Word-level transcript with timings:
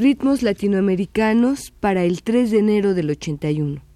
Ritmos 0.00 0.44
latinoamericanos 0.44 1.72
para 1.72 2.04
el 2.04 2.22
3 2.22 2.52
de 2.52 2.58
enero 2.60 2.94
del 2.94 3.10
81. 3.10 3.87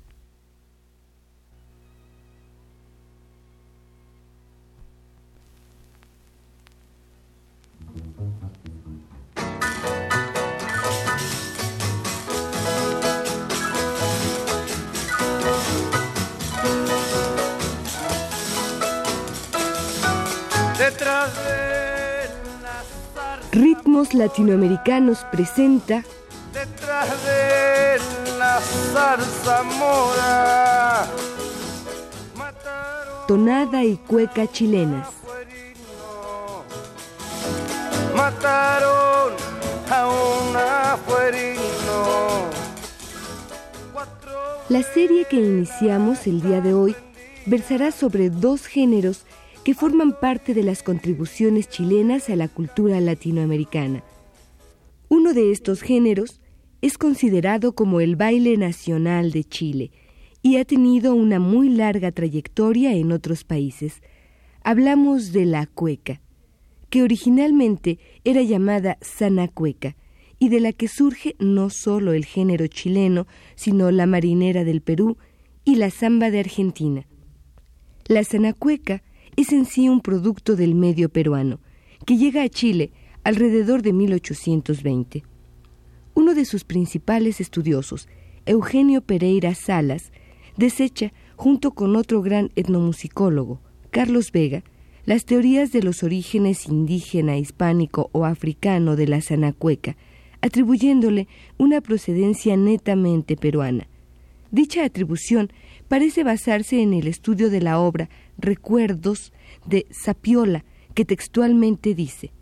Latinoamericanos 24.32 25.26
presenta 25.30 26.02
Detrás 26.54 27.10
de 27.22 27.98
la 28.38 28.60
zarza 28.60 29.62
mora 29.62 31.06
Tonada 33.28 33.84
y 33.84 33.98
cueca 33.98 34.50
chilenas. 34.50 35.06
Mataron 38.16 39.34
a 39.90 40.08
un 40.08 40.56
afuerino. 40.56 41.60
La 44.70 44.82
serie 44.82 45.26
que 45.26 45.36
iniciamos 45.36 46.26
el 46.26 46.40
día 46.40 46.62
de 46.62 46.72
hoy 46.72 46.96
versará 47.44 47.92
sobre 47.92 48.30
dos 48.30 48.64
géneros 48.64 49.26
que 49.62 49.74
forman 49.74 50.18
parte 50.18 50.54
de 50.54 50.62
las 50.62 50.82
contribuciones 50.82 51.68
chilenas 51.68 52.30
a 52.30 52.36
la 52.36 52.48
cultura 52.48 52.98
latinoamericana. 52.98 54.02
Uno 55.14 55.34
de 55.34 55.50
estos 55.50 55.82
géneros 55.82 56.40
es 56.80 56.96
considerado 56.96 57.74
como 57.74 58.00
el 58.00 58.16
baile 58.16 58.56
nacional 58.56 59.30
de 59.30 59.44
Chile 59.44 59.90
y 60.40 60.56
ha 60.56 60.64
tenido 60.64 61.14
una 61.14 61.38
muy 61.38 61.68
larga 61.68 62.12
trayectoria 62.12 62.94
en 62.94 63.12
otros 63.12 63.44
países. 63.44 64.00
Hablamos 64.64 65.32
de 65.32 65.44
la 65.44 65.66
cueca, 65.66 66.22
que 66.88 67.02
originalmente 67.02 67.98
era 68.24 68.40
llamada 68.40 68.96
sanacueca 69.02 69.96
y 70.38 70.48
de 70.48 70.60
la 70.60 70.72
que 70.72 70.88
surge 70.88 71.36
no 71.38 71.68
solo 71.68 72.14
el 72.14 72.24
género 72.24 72.66
chileno, 72.66 73.26
sino 73.54 73.90
la 73.90 74.06
marinera 74.06 74.64
del 74.64 74.80
Perú 74.80 75.18
y 75.62 75.74
la 75.74 75.90
samba 75.90 76.30
de 76.30 76.40
Argentina. 76.40 77.06
La 78.06 78.24
sanacueca 78.24 79.02
es 79.36 79.52
en 79.52 79.66
sí 79.66 79.90
un 79.90 80.00
producto 80.00 80.56
del 80.56 80.74
medio 80.74 81.10
peruano, 81.10 81.60
que 82.06 82.16
llega 82.16 82.42
a 82.44 82.48
Chile 82.48 82.92
alrededor 83.24 83.82
de 83.82 83.92
1820. 83.92 85.22
Uno 86.14 86.34
de 86.34 86.44
sus 86.44 86.64
principales 86.64 87.40
estudiosos, 87.40 88.08
Eugenio 88.46 89.00
Pereira 89.00 89.54
Salas, 89.54 90.12
desecha, 90.56 91.12
junto 91.36 91.72
con 91.72 91.96
otro 91.96 92.22
gran 92.22 92.50
etnomusicólogo, 92.56 93.60
Carlos 93.90 94.32
Vega, 94.32 94.64
las 95.04 95.24
teorías 95.24 95.72
de 95.72 95.82
los 95.82 96.02
orígenes 96.02 96.66
indígena, 96.66 97.36
hispánico 97.36 98.10
o 98.12 98.24
africano 98.24 98.94
de 98.96 99.08
la 99.08 99.20
sanacueca, 99.20 99.96
atribuyéndole 100.40 101.28
una 101.58 101.80
procedencia 101.80 102.56
netamente 102.56 103.36
peruana. 103.36 103.88
Dicha 104.50 104.84
atribución 104.84 105.50
parece 105.88 106.24
basarse 106.24 106.82
en 106.82 106.92
el 106.92 107.06
estudio 107.06 107.48
de 107.48 107.60
la 107.60 107.78
obra 107.78 108.10
Recuerdos 108.38 109.32
de 109.66 109.86
Sapiola, 109.90 110.64
que 110.94 111.04
textualmente 111.04 111.94
dice, 111.94 112.32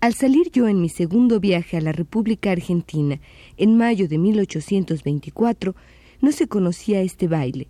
Al 0.00 0.14
salir 0.14 0.50
yo 0.50 0.68
en 0.68 0.80
mi 0.80 0.88
segundo 0.88 1.40
viaje 1.40 1.76
a 1.76 1.80
la 1.80 1.92
República 1.92 2.50
Argentina 2.52 3.20
en 3.56 3.76
mayo 3.76 4.08
de 4.08 4.18
1824, 4.18 5.74
no 6.20 6.32
se 6.32 6.48
conocía 6.48 7.00
este 7.00 7.28
baile. 7.28 7.68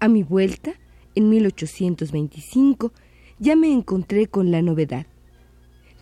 A 0.00 0.08
mi 0.08 0.22
vuelta, 0.22 0.74
en 1.14 1.28
1825, 1.28 2.92
ya 3.38 3.54
me 3.54 3.72
encontré 3.72 4.26
con 4.26 4.50
la 4.50 4.60
novedad. 4.60 5.06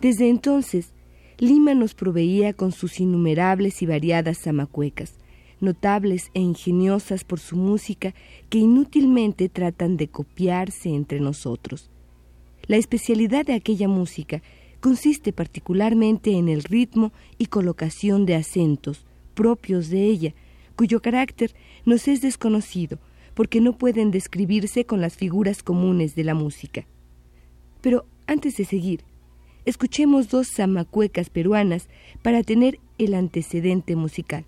Desde 0.01 0.29
entonces, 0.29 0.93
Lima 1.37 1.73
nos 1.73 1.93
proveía 1.93 2.53
con 2.53 2.71
sus 2.71 2.99
innumerables 2.99 3.81
y 3.81 3.85
variadas 3.85 4.39
zamacuecas, 4.39 5.15
notables 5.59 6.31
e 6.33 6.39
ingeniosas 6.39 7.23
por 7.23 7.39
su 7.39 7.55
música 7.55 8.13
que 8.49 8.57
inútilmente 8.57 9.49
tratan 9.49 9.97
de 9.97 10.07
copiarse 10.07 10.89
entre 10.89 11.19
nosotros. 11.19 11.89
La 12.67 12.77
especialidad 12.77 13.45
de 13.45 13.53
aquella 13.53 13.87
música 13.87 14.41
consiste 14.85 15.33
particularmente 15.33 16.37
en 16.37 16.47
el 16.47 16.61
ritmo 16.61 17.11
y 17.39 17.47
colocación 17.47 18.27
de 18.27 18.35
acentos 18.35 19.03
propios 19.33 19.89
de 19.89 20.03
ella, 20.03 20.35
cuyo 20.75 21.01
carácter 21.01 21.55
nos 21.85 22.07
es 22.07 22.21
desconocido, 22.21 22.99
porque 23.33 23.61
no 23.61 23.75
pueden 23.79 24.11
describirse 24.11 24.85
con 24.85 25.01
las 25.01 25.15
figuras 25.15 25.63
comunes 25.63 26.13
de 26.13 26.23
la 26.23 26.35
música. 26.35 26.85
Pero 27.81 28.05
antes 28.27 28.57
de 28.57 28.65
seguir, 28.65 29.03
escuchemos 29.65 30.29
dos 30.29 30.49
zamacuecas 30.49 31.31
peruanas 31.31 31.89
para 32.21 32.43
tener 32.43 32.79
el 32.99 33.15
antecedente 33.15 33.95
musical. 33.95 34.45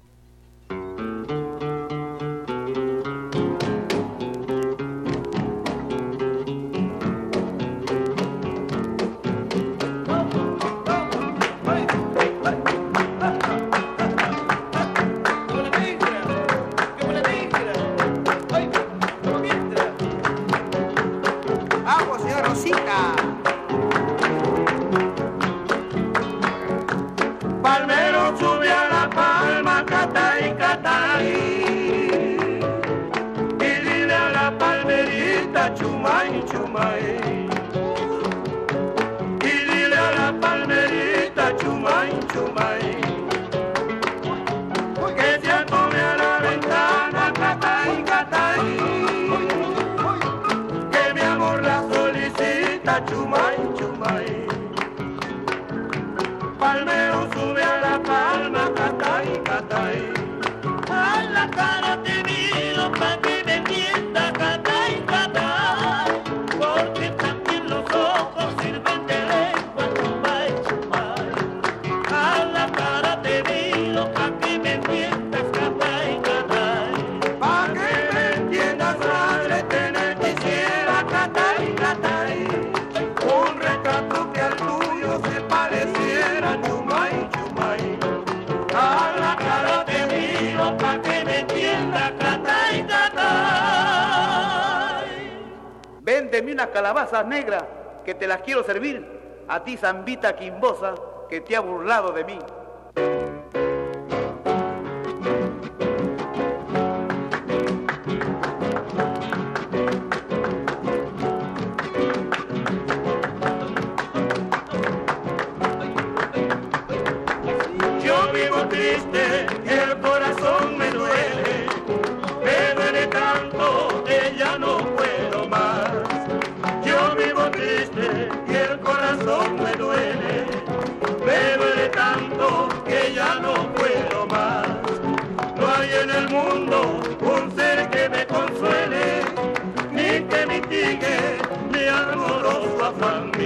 Negras 97.26 97.64
que 98.06 98.14
te 98.16 98.28
las 98.28 98.42
quiero 98.42 98.64
servir, 98.64 99.06
a 99.48 99.64
ti 99.64 99.78
zambita 99.78 100.36
quimbosa 100.36 100.96
que 101.30 101.42
te 101.42 101.56
ha 101.56 101.60
burlado 101.60 102.12
de 102.12 102.24
mí. 102.24 102.40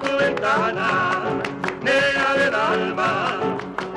tu 0.00 0.16
ventana, 0.16 1.22
nena 1.82 2.34
del 2.34 2.54
alma, 2.54 3.40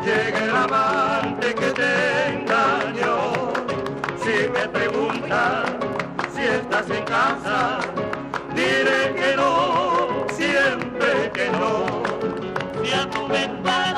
llega 0.05 0.43
el 0.43 0.55
amante 0.55 1.53
que 1.55 1.71
te 1.71 2.27
engañó. 2.33 3.51
Si 4.23 4.49
me 4.49 4.67
preguntas 4.67 5.65
si 6.33 6.41
estás 6.41 6.89
en 6.89 7.03
casa, 7.05 7.79
diré 8.55 9.13
que 9.15 9.35
no, 9.35 10.25
siempre 10.31 11.31
que 11.33 11.49
no. 11.49 12.03
Fui 12.77 12.91
a 12.91 13.09
tu 13.09 13.27
ventana. 13.27 13.90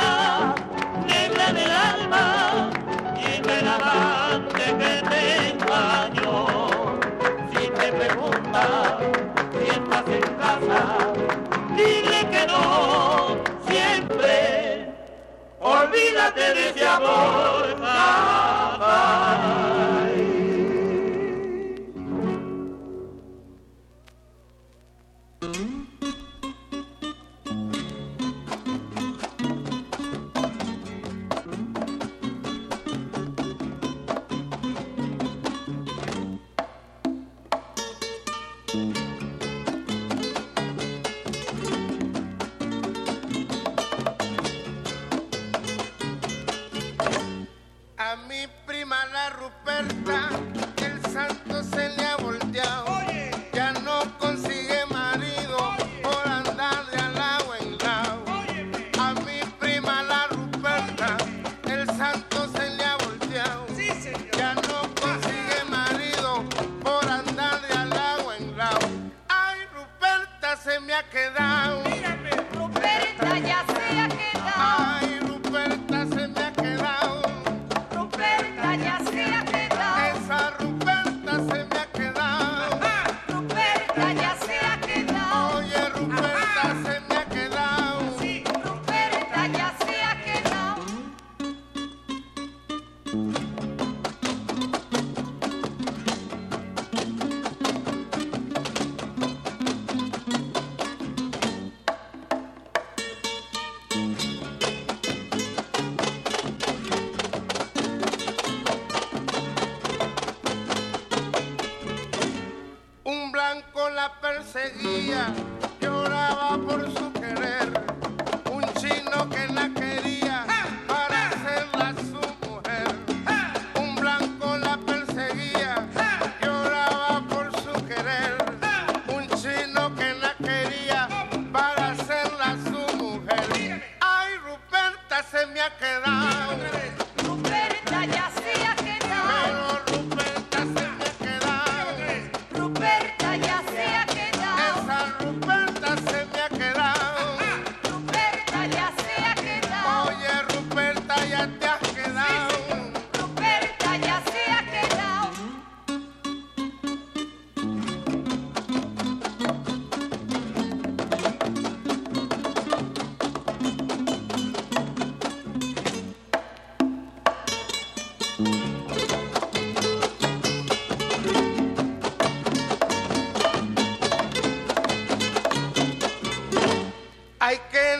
Acuérdate 16.24 16.54
de 16.54 16.70
ese 16.70 16.86
amor. 16.86 17.76
Ah, 17.82 18.78
ah. 18.80 19.63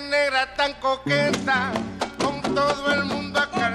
negra 0.10 0.54
tan 0.56 0.74
coqueta, 0.76 1.72
con 2.20 2.42
todo 2.56 2.94
el 2.94 3.06
mundo 3.06 3.40
acá. 3.40 3.73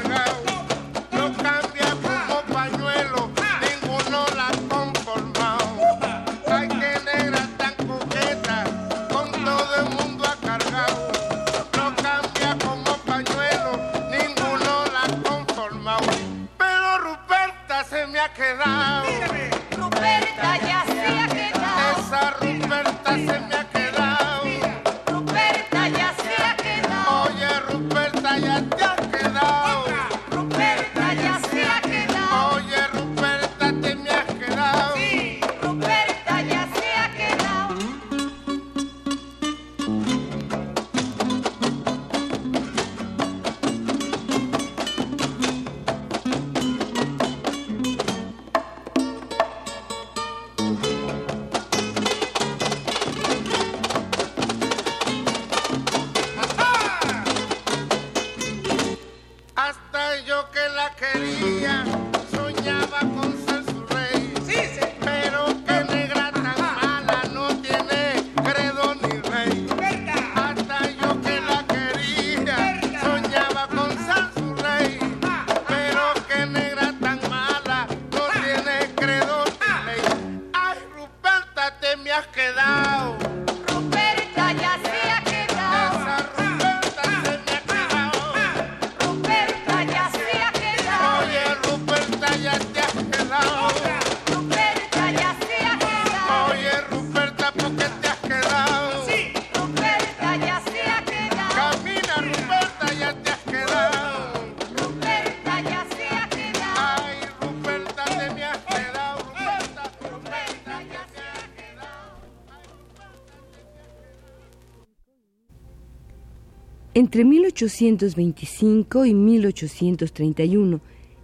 Entre 117.09 117.25
1825 117.25 119.07
y 119.07 119.15
1831, 119.15 120.81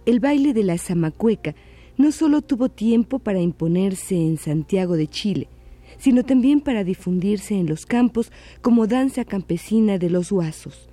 el 0.07 0.19
baile 0.19 0.51
de 0.51 0.63
la 0.63 0.79
Zamacueca 0.79 1.53
no 1.95 2.11
solo 2.11 2.41
tuvo 2.41 2.69
tiempo 2.69 3.19
para 3.19 3.39
imponerse 3.39 4.15
en 4.15 4.39
Santiago 4.39 4.97
de 4.97 5.07
Chile, 5.07 5.47
sino 5.99 6.23
también 6.23 6.61
para 6.61 6.83
difundirse 6.83 7.53
en 7.53 7.67
los 7.67 7.85
campos 7.85 8.31
como 8.63 8.87
danza 8.87 9.25
campesina 9.25 9.99
de 9.99 10.09
los 10.09 10.31
huasos. 10.31 10.89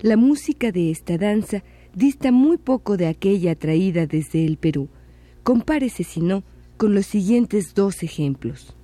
La 0.00 0.16
música 0.16 0.72
de 0.72 0.90
esta 0.90 1.18
danza 1.18 1.62
dista 1.94 2.32
muy 2.32 2.56
poco 2.56 2.96
de 2.96 3.08
aquella 3.08 3.54
traída 3.54 4.06
desde 4.06 4.46
el 4.46 4.56
Perú. 4.56 4.88
Compárese, 5.42 6.04
si 6.04 6.22
no, 6.22 6.42
con 6.78 6.94
los 6.94 7.04
siguientes 7.04 7.74
dos 7.74 8.02
ejemplos. 8.02 8.74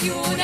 fiore 0.00 0.39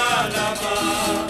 Yalama. 0.00 1.29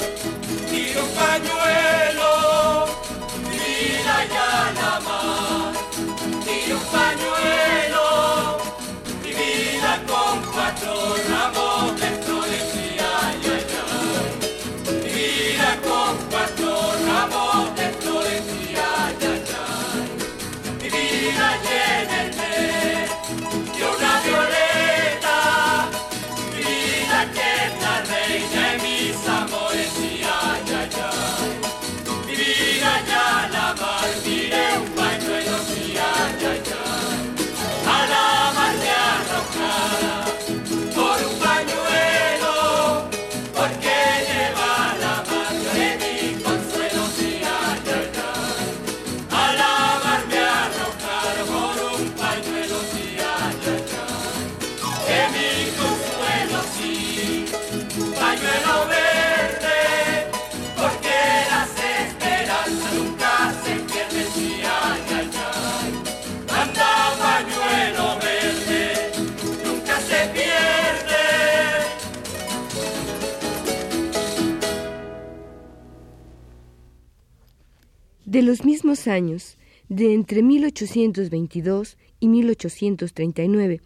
De 78.40 78.46
los 78.46 78.64
mismos 78.64 79.06
años, 79.06 79.58
de 79.90 80.14
entre 80.14 80.42
1822 80.42 81.98
y 82.20 82.28
1839, 82.28 83.82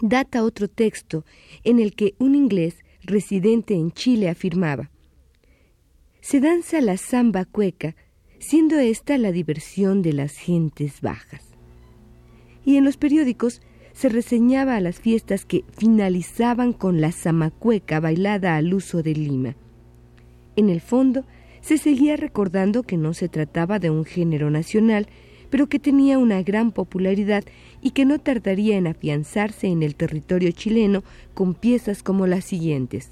data 0.00 0.42
otro 0.42 0.66
texto 0.66 1.24
en 1.62 1.78
el 1.78 1.94
que 1.94 2.16
un 2.18 2.34
inglés 2.34 2.78
residente 3.04 3.74
en 3.74 3.92
Chile 3.92 4.28
afirmaba 4.28 4.90
Se 6.20 6.40
danza 6.40 6.80
la 6.80 6.96
samba 6.96 7.44
cueca, 7.44 7.94
siendo 8.40 8.76
esta 8.76 9.18
la 9.18 9.30
diversión 9.30 10.02
de 10.02 10.14
las 10.14 10.36
gentes 10.36 11.00
bajas. 11.00 11.44
Y 12.64 12.78
en 12.78 12.84
los 12.84 12.96
periódicos 12.96 13.62
se 13.92 14.08
reseñaba 14.08 14.74
a 14.74 14.80
las 14.80 14.98
fiestas 14.98 15.44
que 15.44 15.64
finalizaban 15.78 16.72
con 16.72 17.00
la 17.00 17.12
zamacueca 17.12 18.00
bailada 18.00 18.56
al 18.56 18.74
uso 18.74 19.04
de 19.04 19.14
Lima. 19.14 19.54
En 20.56 20.70
el 20.70 20.80
fondo, 20.80 21.24
se 21.66 21.78
seguía 21.78 22.14
recordando 22.16 22.84
que 22.84 22.96
no 22.96 23.12
se 23.12 23.28
trataba 23.28 23.80
de 23.80 23.90
un 23.90 24.04
género 24.04 24.50
nacional, 24.50 25.08
pero 25.50 25.68
que 25.68 25.80
tenía 25.80 26.16
una 26.16 26.40
gran 26.44 26.70
popularidad 26.70 27.42
y 27.82 27.90
que 27.90 28.04
no 28.04 28.20
tardaría 28.20 28.76
en 28.76 28.86
afianzarse 28.86 29.66
en 29.66 29.82
el 29.82 29.96
territorio 29.96 30.52
chileno 30.52 31.02
con 31.34 31.54
piezas 31.54 32.04
como 32.04 32.28
las 32.28 32.44
siguientes. 32.44 33.10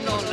no 0.00 0.27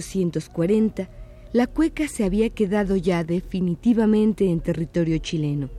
1840, 0.00 1.08
la 1.52 1.66
cueca 1.66 2.08
se 2.08 2.24
había 2.24 2.50
quedado 2.50 2.96
ya 2.96 3.24
definitivamente 3.24 4.50
en 4.50 4.60
territorio 4.60 5.18
chileno. 5.18 5.70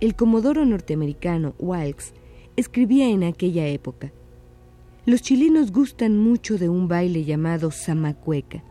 El 0.00 0.14
comodoro 0.14 0.64
norteamericano 0.64 1.54
Wilkes 1.58 2.14
escribía 2.56 3.08
en 3.08 3.24
aquella 3.24 3.66
época, 3.66 4.12
los 5.06 5.22
chilenos 5.22 5.72
gustan 5.72 6.18
mucho 6.18 6.58
de 6.58 6.68
un 6.68 6.86
baile 6.86 7.24
llamado 7.24 7.70
zamacueca 7.70 8.62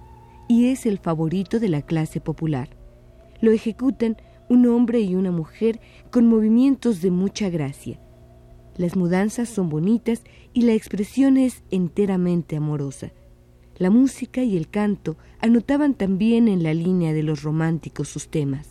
y 0.48 0.68
es 0.68 0.86
el 0.86 1.00
favorito 1.00 1.60
de 1.60 1.70
la 1.70 1.82
clase 1.82 2.22
popular. 2.22 2.70
Lo 3.42 3.52
ejecutan 3.52 4.16
un 4.48 4.68
hombre 4.68 5.02
y 5.02 5.16
una 5.16 5.32
mujer 5.32 5.80
con 6.12 6.28
movimientos 6.28 7.02
de 7.02 7.12
mucha 7.12 7.50
gracia. 7.50 8.00
Las 8.78 8.96
mudanzas 8.96 9.50
son 9.50 9.70
bonitas 9.70 10.24
y 10.54 10.62
la 10.62 10.74
expresión 10.74 11.38
es 11.38 11.64
enteramente 11.72 12.56
amorosa. 12.56 13.12
La 13.80 13.90
música 13.90 14.44
y 14.44 14.58
el 14.58 14.70
canto 14.70 15.16
anotaban 15.40 15.94
también 15.94 16.50
en 16.50 16.64
la 16.64 16.74
línea 16.74 17.14
de 17.14 17.24
los 17.24 17.44
románticos 17.44 18.10
sus 18.10 18.28
temas. 18.28 18.68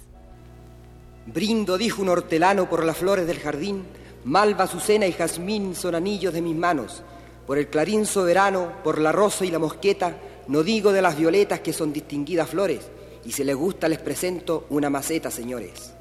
Brindo, 1.25 1.79
dijo 1.79 2.03
un 2.03 2.11
hortelano, 2.11 2.69
por 2.69 2.85
las 2.85 2.99
flores 2.99 3.27
del 3.27 3.39
jardín, 3.39 3.85
malva, 4.25 4.65
azucena 4.65 5.07
y 5.07 5.13
jazmín 5.13 5.75
son 5.75 5.95
anillos 5.95 6.35
de 6.35 6.43
mis 6.43 6.55
manos. 6.55 7.03
Por 7.47 7.57
el 7.57 7.69
clarín 7.69 8.05
soberano, 8.05 8.71
por 8.85 8.99
la 9.01 9.11
rosa 9.11 9.47
y 9.47 9.51
la 9.51 9.59
mosqueta, 9.59 10.19
no 10.47 10.63
digo 10.63 10.93
de 10.93 11.01
las 11.01 11.17
violetas 11.17 11.61
que 11.61 11.73
son 11.73 11.91
distinguidas 11.91 12.51
flores, 12.51 12.91
y 13.25 13.33
si 13.33 13.45
les 13.45 13.57
gusta 13.57 13.89
les 13.89 14.01
presento 14.01 14.67
una 14.69 14.91
maceta, 14.91 15.31
señores. 15.31 15.95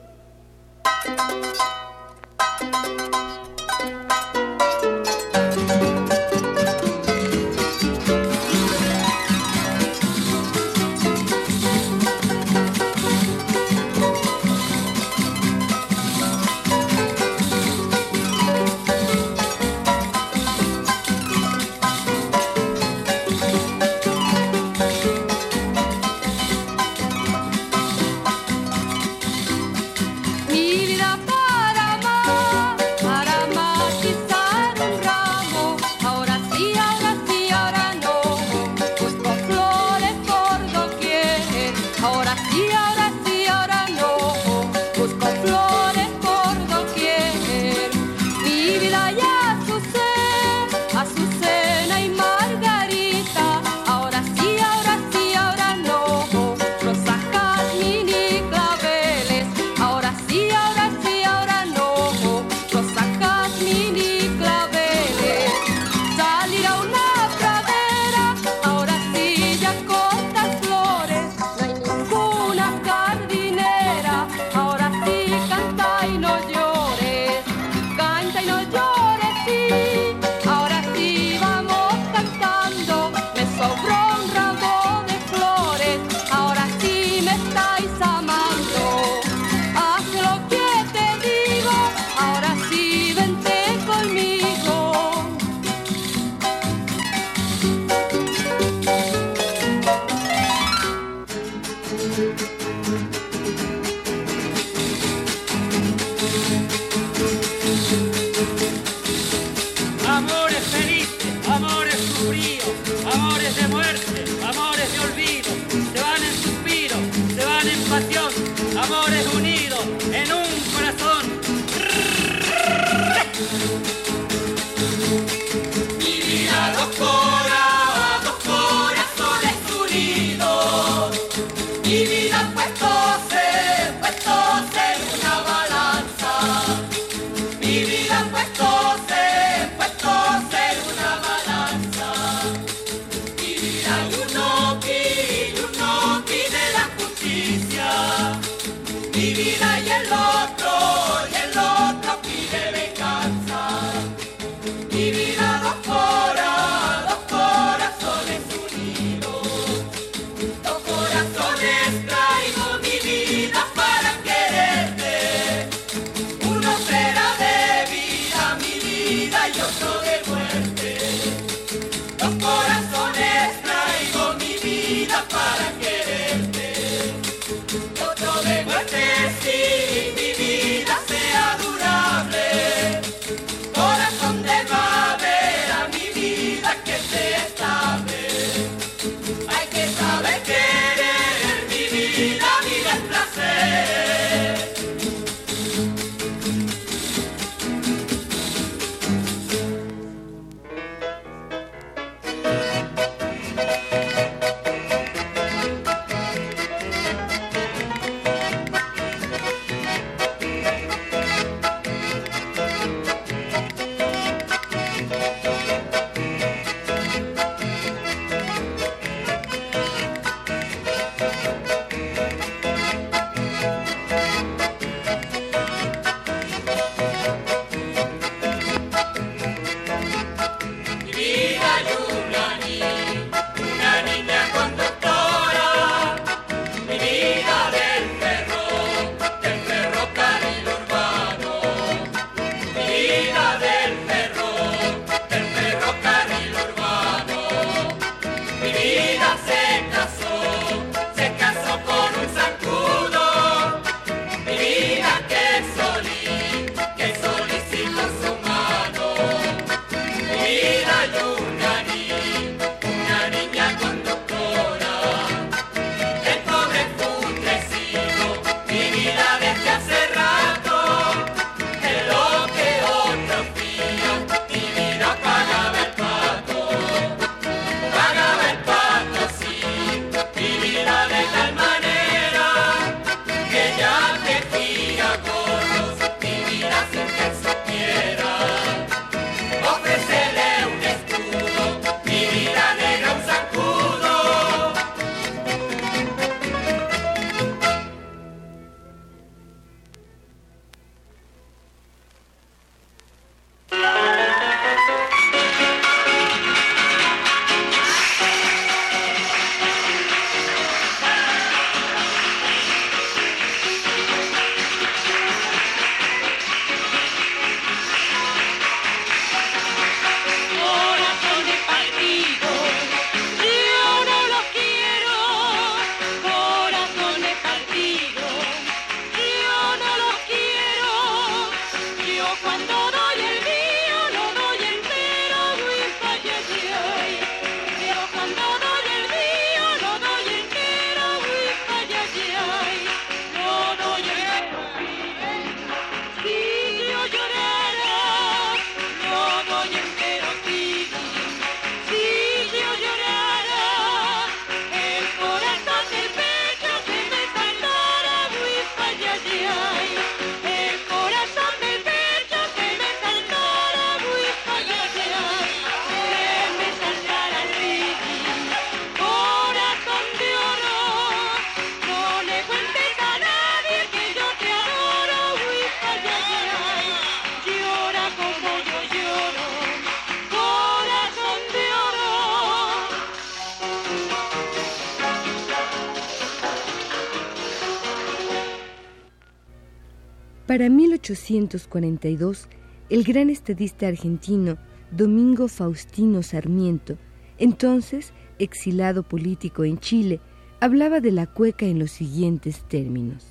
Para 390.58 390.72
1842, 390.72 392.48
el 392.90 393.04
gran 393.04 393.30
estadista 393.30 393.88
argentino 393.88 394.58
Domingo 394.90 395.50
Faustino 395.50 396.24
Sarmiento, 396.24 396.98
entonces 397.38 398.12
exilado 398.40 399.04
político 399.04 399.66
en 399.66 399.78
Chile, 399.78 400.20
hablaba 400.60 401.00
de 401.00 401.12
la 401.12 401.28
cueca 401.28 401.68
en 401.68 401.78
los 401.78 401.92
siguientes 401.92 402.64
términos. 402.68 403.24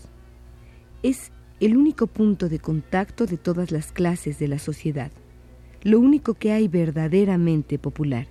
Es 1.03 1.33
el 1.59 1.77
único 1.77 2.07
punto 2.07 2.49
de 2.49 2.61
contacto 2.61 3.27
de 3.27 3.39
todas 3.39 3.73
las 3.73 3.91
clases 3.91 4.39
de 4.39 4.47
la 4.47 4.61
sociedad, 4.61 5.11
lo 5.83 5.99
único 5.99 6.35
que 6.35 6.53
hay 6.53 6.69
verdaderamente 6.69 7.77
popular. 7.77 8.29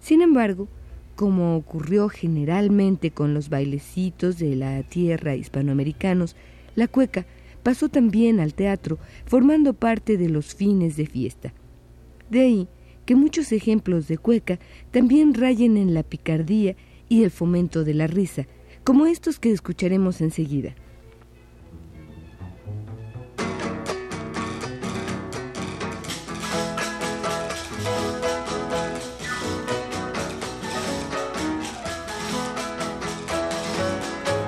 Sin 0.00 0.20
embargo, 0.20 0.68
como 1.16 1.56
ocurrió 1.56 2.10
generalmente 2.10 3.10
con 3.10 3.32
los 3.32 3.48
bailecitos 3.48 4.38
de 4.38 4.54
la 4.54 4.82
tierra 4.82 5.34
hispanoamericanos, 5.34 6.36
la 6.74 6.86
cueca 6.86 7.24
pasó 7.62 7.88
también 7.88 8.40
al 8.40 8.54
teatro, 8.54 8.98
formando 9.24 9.74
parte 9.74 10.16
de 10.16 10.28
los 10.28 10.54
fines 10.54 10.96
de 10.96 11.06
fiesta. 11.06 11.52
De 12.28 12.40
ahí 12.40 12.68
que 13.04 13.16
muchos 13.16 13.52
ejemplos 13.52 14.08
de 14.08 14.18
cueca 14.18 14.58
también 14.90 15.34
rayen 15.34 15.76
en 15.76 15.94
la 15.94 16.02
picardía 16.02 16.76
y 17.08 17.24
el 17.24 17.30
fomento 17.30 17.84
de 17.84 17.94
la 17.94 18.06
risa, 18.06 18.46
como 18.84 19.06
estos 19.06 19.38
que 19.38 19.50
escucharemos 19.50 20.20
enseguida. 20.20 20.74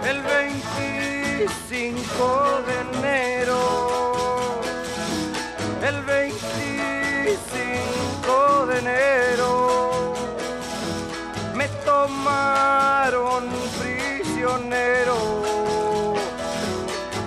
el 0.09 0.23
25 0.23 2.63
de 2.67 3.02
enero, 8.83 10.13
me 11.55 11.69
tomaron 11.85 13.45
prisionero, 13.81 15.17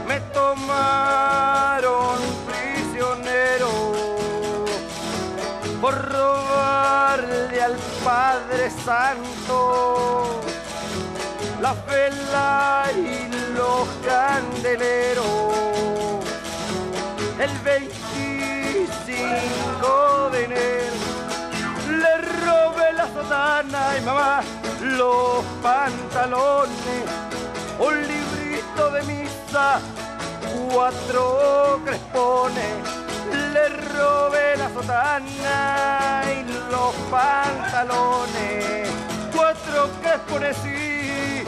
me 0.06 0.20
tomaron 0.34 2.20
prisionero 2.45 3.70
por 5.82 5.93
robarle 6.12 7.62
al 7.62 7.78
Padre 8.03 8.70
Santo 8.70 10.41
la 11.62 11.74
vela 11.88 12.84
y 12.95 13.30
los 13.56 13.88
candeleros. 14.06 15.56
El 17.39 17.58
25 17.60 19.74
sotana 23.16 23.97
y 23.97 24.01
mamá 24.01 24.41
los 24.82 25.43
pantalones, 25.63 27.05
un 27.80 27.95
librito 28.07 28.91
de 28.91 29.03
misa, 29.03 29.80
cuatro 30.74 31.80
crespones. 31.86 32.74
Le 33.53 33.70
robé 33.70 34.57
la 34.57 34.70
sotana 34.70 36.24
y 36.36 36.43
los 36.72 36.93
pantalones, 37.09 38.89
cuatro 39.34 39.89
crespones 40.01 40.57
y 40.66 41.43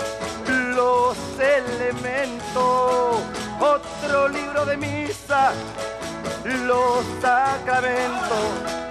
los 0.73 1.17
elementos, 1.37 3.19
otro 3.59 4.29
libro 4.29 4.65
de 4.65 4.77
misa, 4.77 5.51
los 6.45 7.05
sacramentos, 7.21 8.86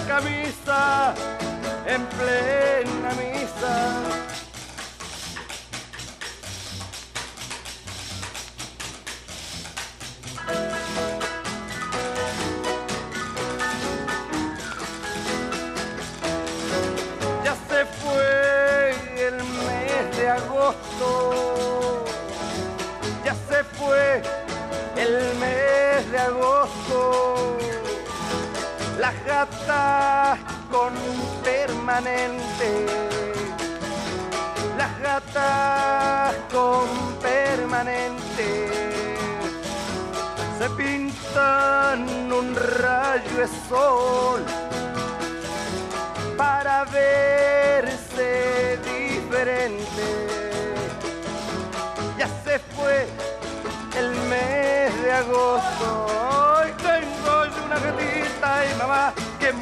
camisa 0.00 1.14
en 1.86 2.04
plena 2.06 3.10
misa. 3.18 4.35
Las 29.36 29.50
gatas 29.50 30.38
con 30.70 30.94
permanente. 31.44 32.86
Las 34.78 34.98
gatas 34.98 36.34
con 36.50 36.88
permanente. 37.20 38.48
Se 40.58 40.70
pintan 40.70 42.32
un 42.32 42.56
rayo 42.56 43.36
de 43.36 43.48
sol 43.68 44.42
para 46.38 46.84
verse 46.84 48.30
diferente. 48.86 50.06
Ya 52.16 52.28
se 52.42 52.58
fue 52.74 53.06
el 53.98 54.10
mes 54.30 55.02
de 55.02 55.12
agosto. 55.12 56.45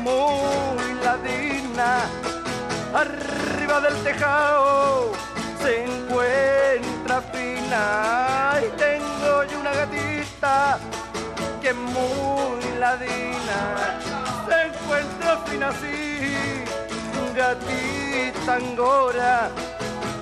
Muy 0.04 0.88
ladina. 1.02 1.90
Arriba 2.94 3.80
del 3.80 3.96
tejado 4.04 5.12
se 5.62 5.84
encuentra 5.84 7.22
fina. 7.32 8.60
Y 8.64 8.68
tengo 8.78 9.44
yo 9.50 9.60
una 9.60 9.72
gatita 9.72 10.78
que 11.60 11.72
muy 11.72 12.78
ladina 12.78 13.98
se 14.46 14.66
encuentra 14.66 15.38
fina 15.46 15.68
así, 15.68 16.64
gatita 17.34 18.56
angora, 18.56 19.48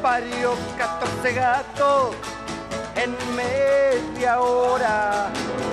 parió 0.00 0.54
14 0.78 1.32
gatos 1.32 2.14
en 2.94 3.10
media 3.34 4.40
hora. 4.40 5.26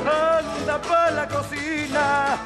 Anda 0.03 0.81
pa' 0.81 1.11
la 1.11 1.27
cocina, 1.27 2.37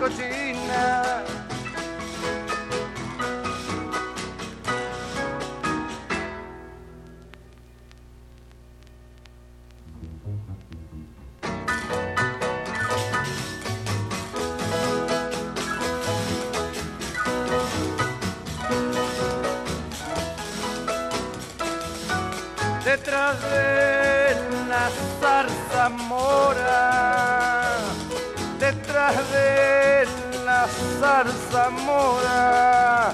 cochina. 0.00 1.22
detrás 22.84 23.40
de 23.42 24.36
la 24.68 24.88
zarza 25.20 25.88
mora, 25.88 26.95
de 29.14 30.04
la 30.44 30.66
zarza 30.98 31.70
mora, 31.70 33.12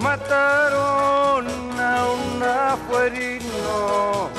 mataron 0.00 1.46
a 1.78 2.06
un 2.06 2.42
afuerino, 2.42 4.30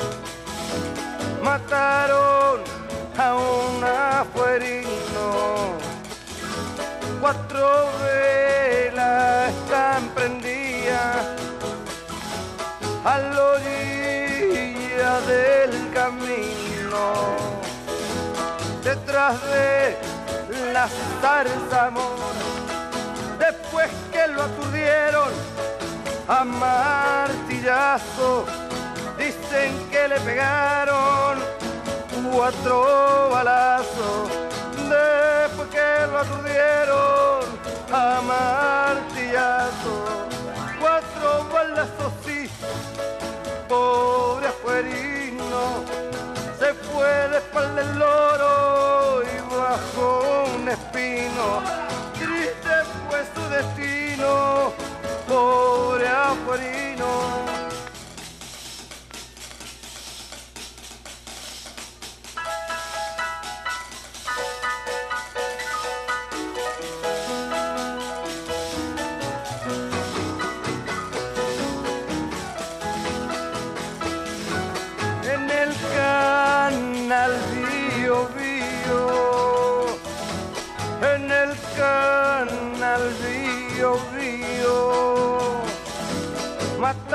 mataron 1.44 2.60
a 3.16 3.34
un 3.34 3.84
afuerino, 3.84 5.28
cuatro 7.20 7.88
velas 8.02 9.50
están 9.54 10.08
prendidas 10.08 11.26
a 13.04 13.18
la 13.18 13.44
orilla 13.44 15.20
del 15.20 15.92
camino, 15.92 17.36
detrás 18.82 19.40
de 19.52 20.15
las 20.76 20.92
amor 21.72 22.36
Después 23.38 23.88
que 24.12 24.26
lo 24.28 24.42
aturdieron 24.42 25.30
a 26.28 26.44
martillazo, 26.44 28.44
dicen 29.16 29.72
que 29.90 30.08
le 30.08 30.20
pegaron 30.20 31.38
cuatro 32.30 33.30
balazos. 33.30 34.28
Después 34.94 35.68
que 35.76 35.90
lo 36.10 36.18
aturdieron 36.24 37.40
a 37.92 38.20
martillazo, 38.32 39.94
cuatro 40.80 41.28
balazos 41.54 42.12
sí, 42.26 42.50
pobre 43.68 44.48
afuerino, 44.48 45.60
se 46.58 46.74
fue 46.86 47.12
de 47.30 47.36
espalda 47.38 47.80
el 47.80 47.98
loro 47.98 48.85
bajo 49.68 50.44
un 50.56 50.68
espino, 50.68 51.60
triste 52.12 52.74
fue 53.08 53.20
su 53.34 53.42
destino, 53.50 54.72
pobre 55.26 56.06
afuerino. 56.06 57.55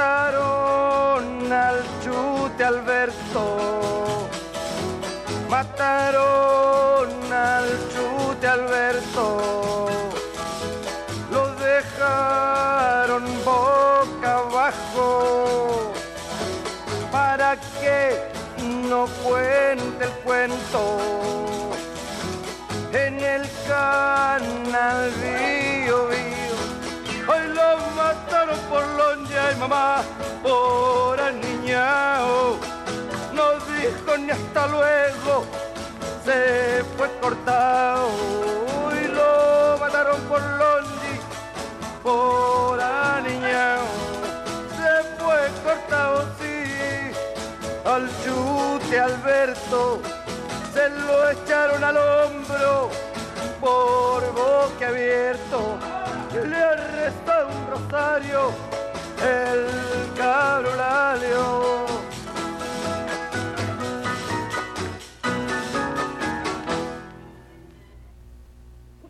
Mataron 0.02 1.54
al 1.54 1.84
chute 2.04 2.64
Alberto, 2.64 3.44
mataron 5.48 7.10
al 7.32 7.68
chute 7.92 8.48
Alberto, 8.48 9.88
lo 11.32 11.44
dejaron 11.56 13.26
boca 13.46 14.30
abajo. 14.38 15.92
Para 17.12 17.56
que 17.80 18.00
no 18.90 19.06
cuente 19.24 20.06
el 20.06 20.12
cuento. 20.24 20.82
En 22.94 23.20
el 23.20 23.44
canal 23.68 25.12
mamá, 29.62 30.02
por 30.42 31.20
aniñao. 31.20 32.58
No 33.34 33.46
dijo 33.70 34.18
ni 34.18 34.32
hasta 34.32 34.68
luego, 34.68 35.46
se 36.26 36.84
fue 36.98 37.08
cortado. 37.22 38.10
Y 39.02 39.08
lo 39.08 39.78
mataron 39.80 40.20
por 40.22 40.42
lonji, 40.42 41.16
por 42.02 42.82
aniñao. 42.82 43.86
Se 44.78 44.94
fue 45.20 45.40
cortado, 45.64 46.26
sí, 46.40 47.12
al 47.86 48.10
chute 48.24 49.00
Alberto 49.00 50.02
se 50.74 50.90
lo 50.90 51.30
echaron 51.30 51.84
al 51.84 51.98
hombro 51.98 52.90
por 53.60 54.22
boque 54.34 54.86
abierto. 54.86 55.78
Le 56.34 56.58
arrestó 56.58 57.34
un 57.48 57.68
rosario 57.70 58.71
el. 59.24 59.82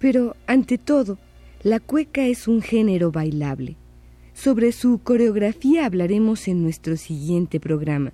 Pero, 0.02 0.36
ante 0.48 0.80
todo, 0.80 1.20
la 1.62 1.80
cueca 1.80 2.26
es 2.26 2.48
un 2.48 2.64
género 2.64 3.12
bailable. 3.12 3.78
Sobre 4.34 4.72
su 4.72 4.98
coreografía 4.98 5.86
hablaremos 5.86 6.48
en 6.48 6.64
nuestro 6.64 6.98
siguiente 6.98 7.60
programa. 7.60 8.12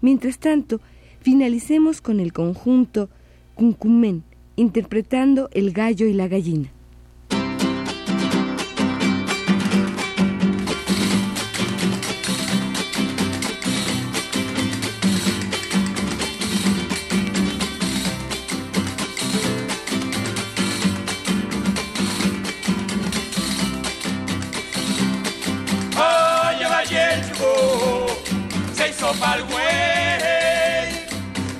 Mientras 0.00 0.38
tanto, 0.38 0.80
finalicemos 1.20 2.00
con 2.00 2.18
el 2.18 2.32
conjunto 2.32 3.10
Cuncumén, 3.54 4.24
interpretando 4.56 5.50
El 5.52 5.72
gallo 5.72 6.06
y 6.06 6.14
la 6.14 6.28
gallina. 6.28 6.72
Pa'l 29.20 29.42
güey. 29.50 30.88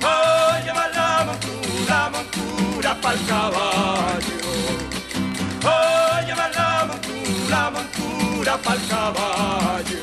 Oye, 0.01 0.71
va 0.77 0.85
la 0.97 1.25
montura, 1.27 1.99
montura 2.13 2.91
pa'l 3.01 3.19
caballo. 3.27 4.37
Oye, 5.63 6.33
va 6.39 6.47
la 6.57 6.85
montura, 6.89 7.61
montura 7.75 8.57
pa'l 8.65 8.79
caballo. 8.89 9.99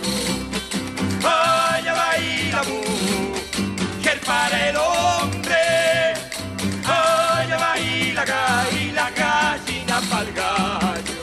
Oye, 1.34 1.92
va 1.98 2.10
ahí 2.12 2.50
la 2.52 2.62
mujer 2.70 4.20
para 4.26 4.68
el 4.68 4.76
hombre. 4.76 5.62
Oye, 6.84 7.56
va 7.62 7.72
ahí 7.72 8.12
la, 8.14 8.24
ga- 8.24 8.66
y 8.80 8.92
la 8.92 9.10
gallina 9.10 10.00
pa'l 10.10 10.28
gallo. 10.40 11.14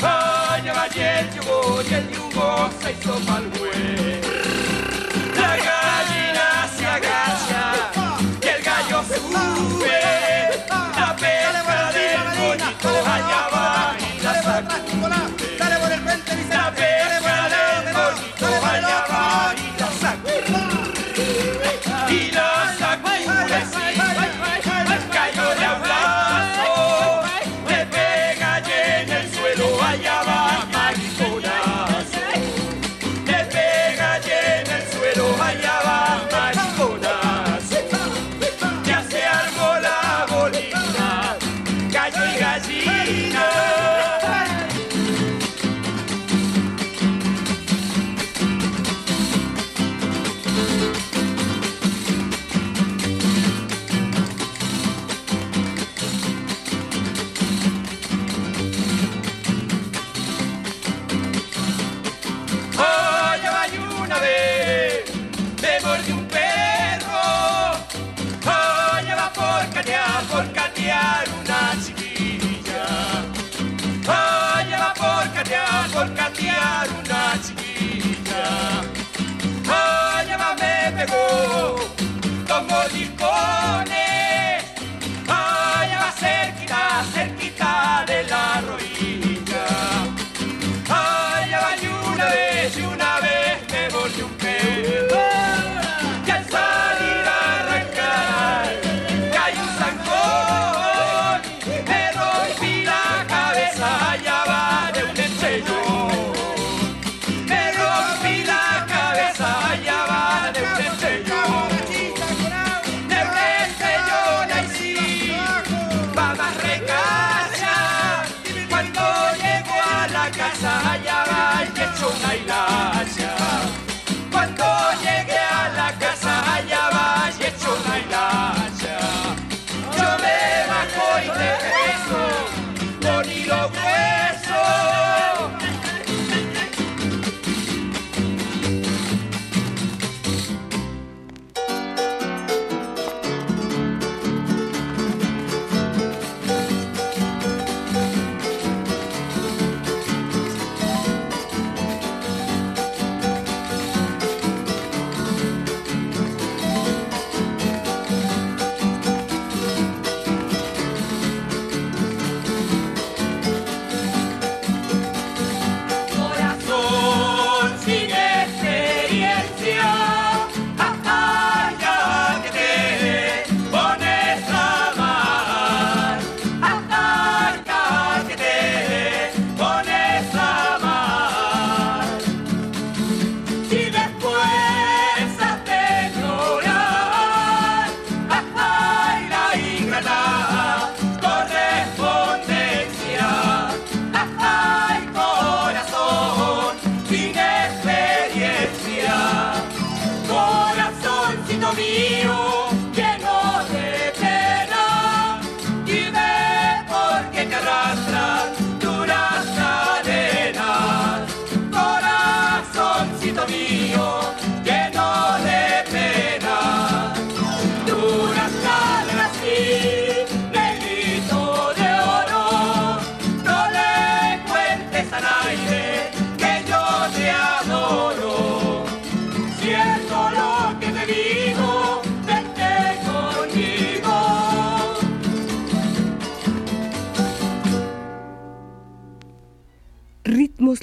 Vaya, 0.00 0.72
vaya 0.74 1.20
el 1.20 1.28
yugo 1.34 1.82
y 1.88 1.94
el 1.94 2.06
yugo 2.10 2.70
se 2.82 2.92
hizo 2.92 3.14
mal 3.28 3.44
güey. 3.58 3.71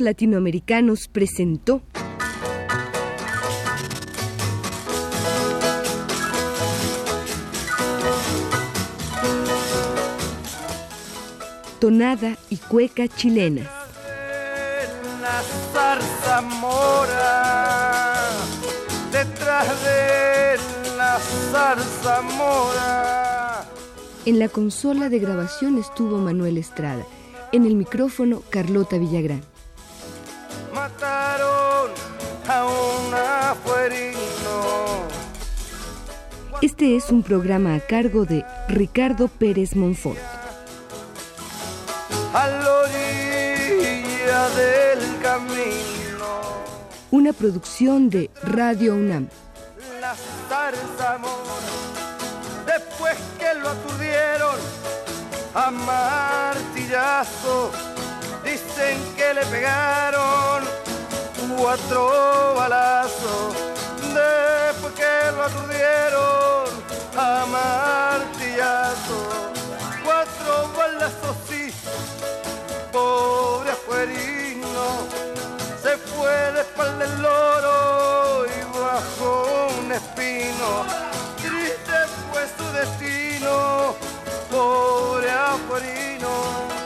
Latinoamericanos 0.02 1.08
presentó 1.08 1.82
Tonada 11.80 12.38
y 12.50 12.58
cueca 12.58 13.08
chilenas. 13.08 13.68
La 16.28 16.42
mora, 16.42 18.30
detrás 19.12 19.68
de 19.84 20.60
la 20.98 22.22
mora. 22.22 23.66
En 24.26 24.38
la 24.40 24.50
consola 24.50 25.10
de 25.10 25.20
grabación 25.20 25.78
estuvo 25.78 26.18
Manuel 26.18 26.58
Estrada. 26.58 27.06
En 27.52 27.66
el 27.66 27.76
micrófono, 27.76 28.44
Carlota 28.50 28.98
Villagrán. 28.98 29.42
Afuerino. 32.52 34.18
Este 36.64 36.96
es 36.96 37.12
un 37.12 37.22
programa 37.22 37.76
a 37.76 37.80
cargo 37.80 38.26
de 38.26 38.44
Ricardo 38.68 39.28
Pérez 39.28 39.76
Monfort. 39.76 40.18
a 42.34 42.48
la 42.48 42.74
orilla 42.82 44.50
del 44.50 45.00
camino. 45.22 46.26
Una 47.12 47.34
producción 47.34 48.10
de 48.10 48.32
Radio 48.44 48.96
UNAM. 48.96 49.28
La 50.02 50.16
zarzamora, 50.48 51.70
después 52.66 53.16
que 53.38 53.54
lo 53.60 53.70
aturdieron 53.70 54.56
a 55.54 55.70
martillazo, 55.72 57.72
dicen 58.44 58.98
que 59.16 59.36
le 59.36 59.46
pegaron 59.48 60.89
cuatro 61.58 62.54
balazos 62.56 63.54
después 64.14 64.94
que 64.94 65.32
lo 65.36 65.44
aturdieron 65.44 66.66
a 67.18 67.46
martillazo. 67.46 69.20
Cuatro 70.04 70.70
balazos, 70.76 71.36
sí, 71.48 71.74
pobre 72.92 73.72
afuerino, 73.72 74.86
se 75.82 75.98
fue 75.98 76.52
de 76.54 76.62
espalda 76.62 77.06
el 77.06 77.22
loro 77.22 78.46
y 78.46 78.78
bajo 78.78 79.68
un 79.80 79.92
espino. 79.92 80.86
Triste 81.38 81.98
fue 82.32 82.48
su 82.58 82.66
destino, 82.74 83.96
pobre 84.50 85.30
afuerino. 85.32 86.79